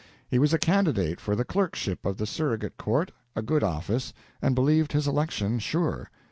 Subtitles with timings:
[0.27, 4.55] He was a candidate for the clerkship of the surrogate court, a good office, and
[4.55, 6.09] believed his election sure.